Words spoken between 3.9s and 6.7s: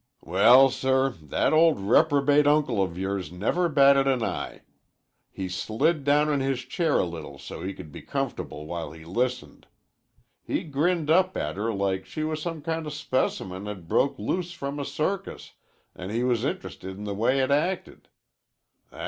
an eye. He slid down in his